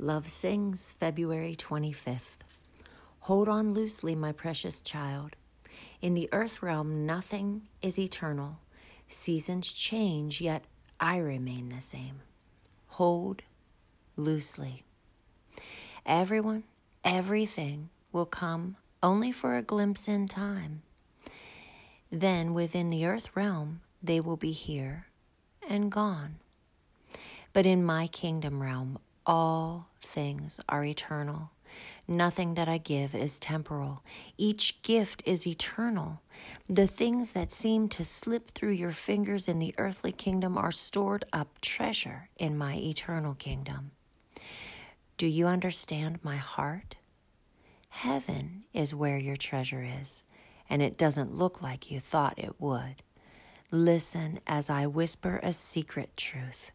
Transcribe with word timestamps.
Love 0.00 0.28
Sings, 0.28 0.94
February 1.00 1.56
25th. 1.56 2.38
Hold 3.22 3.48
on 3.48 3.74
loosely, 3.74 4.14
my 4.14 4.30
precious 4.30 4.80
child. 4.80 5.34
In 6.00 6.14
the 6.14 6.28
earth 6.30 6.62
realm, 6.62 7.04
nothing 7.04 7.62
is 7.82 7.98
eternal. 7.98 8.60
Seasons 9.08 9.72
change, 9.72 10.40
yet 10.40 10.62
I 11.00 11.16
remain 11.16 11.70
the 11.70 11.80
same. 11.80 12.20
Hold 12.90 13.42
loosely. 14.16 14.84
Everyone, 16.06 16.62
everything 17.02 17.88
will 18.12 18.24
come 18.24 18.76
only 19.02 19.32
for 19.32 19.56
a 19.56 19.62
glimpse 19.62 20.06
in 20.06 20.28
time. 20.28 20.82
Then, 22.12 22.54
within 22.54 22.88
the 22.88 23.04
earth 23.04 23.34
realm, 23.34 23.80
they 24.00 24.20
will 24.20 24.36
be 24.36 24.52
here 24.52 25.06
and 25.68 25.90
gone. 25.90 26.36
But 27.52 27.66
in 27.66 27.84
my 27.84 28.06
kingdom 28.06 28.62
realm, 28.62 29.00
all 29.28 29.90
things 30.00 30.58
are 30.68 30.84
eternal. 30.84 31.50
Nothing 32.08 32.54
that 32.54 32.68
I 32.68 32.78
give 32.78 33.14
is 33.14 33.38
temporal. 33.38 34.02
Each 34.38 34.80
gift 34.80 35.22
is 35.26 35.46
eternal. 35.46 36.22
The 36.68 36.86
things 36.86 37.32
that 37.32 37.52
seem 37.52 37.88
to 37.90 38.04
slip 38.04 38.50
through 38.50 38.72
your 38.72 38.92
fingers 38.92 39.46
in 39.46 39.58
the 39.58 39.74
earthly 39.76 40.12
kingdom 40.12 40.56
are 40.56 40.72
stored 40.72 41.26
up 41.32 41.60
treasure 41.60 42.30
in 42.38 42.56
my 42.56 42.76
eternal 42.76 43.34
kingdom. 43.34 43.90
Do 45.18 45.26
you 45.26 45.46
understand 45.46 46.20
my 46.22 46.36
heart? 46.36 46.96
Heaven 47.90 48.64
is 48.72 48.94
where 48.94 49.18
your 49.18 49.36
treasure 49.36 49.86
is, 50.00 50.22
and 50.70 50.80
it 50.80 50.96
doesn't 50.96 51.34
look 51.34 51.60
like 51.60 51.90
you 51.90 52.00
thought 52.00 52.38
it 52.38 52.54
would. 52.58 53.02
Listen 53.70 54.40
as 54.46 54.70
I 54.70 54.86
whisper 54.86 55.38
a 55.42 55.52
secret 55.52 56.16
truth 56.16 56.70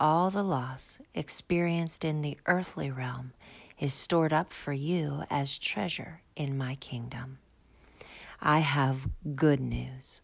all 0.00 0.30
the 0.30 0.42
loss 0.42 0.98
experienced 1.14 2.04
in 2.04 2.22
the 2.22 2.38
earthly 2.46 2.90
realm 2.90 3.32
is 3.78 3.92
stored 3.92 4.32
up 4.32 4.52
for 4.52 4.72
you 4.72 5.24
as 5.30 5.58
treasure 5.58 6.22
in 6.36 6.56
my 6.56 6.74
kingdom. 6.76 7.38
I 8.40 8.60
have 8.60 9.08
good 9.34 9.60
news. 9.60 10.20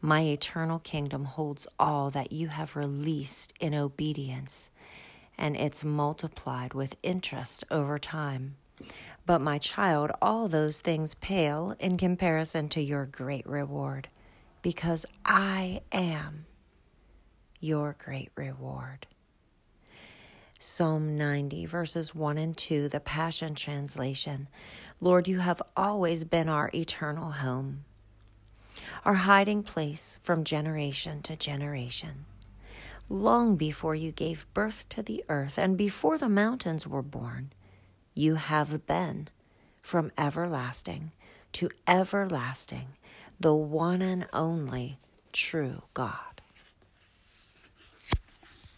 My 0.00 0.20
eternal 0.20 0.78
kingdom 0.78 1.24
holds 1.24 1.66
all 1.78 2.10
that 2.10 2.32
you 2.32 2.48
have 2.48 2.76
released 2.76 3.54
in 3.60 3.74
obedience, 3.74 4.70
and 5.38 5.56
it's 5.56 5.82
multiplied 5.82 6.74
with 6.74 6.96
interest 7.02 7.64
over 7.70 7.98
time. 7.98 8.56
But, 9.24 9.40
my 9.40 9.58
child, 9.58 10.10
all 10.20 10.48
those 10.48 10.80
things 10.80 11.14
pale 11.14 11.74
in 11.78 11.96
comparison 11.96 12.68
to 12.70 12.82
your 12.82 13.06
great 13.06 13.46
reward, 13.46 14.08
because 14.60 15.06
I 15.24 15.80
am 15.92 16.46
your 17.60 17.96
great 17.98 18.30
reward. 18.34 19.06
Psalm 20.64 21.18
90, 21.18 21.66
verses 21.66 22.14
1 22.14 22.38
and 22.38 22.56
2, 22.56 22.88
the 22.88 23.00
Passion 23.00 23.56
Translation. 23.56 24.46
Lord, 25.00 25.26
you 25.26 25.40
have 25.40 25.60
always 25.76 26.22
been 26.22 26.48
our 26.48 26.70
eternal 26.72 27.32
home, 27.32 27.84
our 29.04 29.14
hiding 29.14 29.64
place 29.64 30.20
from 30.22 30.44
generation 30.44 31.20
to 31.22 31.34
generation. 31.34 32.26
Long 33.08 33.56
before 33.56 33.96
you 33.96 34.12
gave 34.12 34.46
birth 34.54 34.88
to 34.90 35.02
the 35.02 35.24
earth 35.28 35.58
and 35.58 35.76
before 35.76 36.16
the 36.16 36.28
mountains 36.28 36.86
were 36.86 37.02
born, 37.02 37.52
you 38.14 38.36
have 38.36 38.86
been 38.86 39.30
from 39.82 40.12
everlasting 40.16 41.10
to 41.54 41.70
everlasting, 41.88 42.90
the 43.40 43.52
one 43.52 44.00
and 44.00 44.28
only 44.32 45.00
true 45.32 45.82
God. 45.92 46.31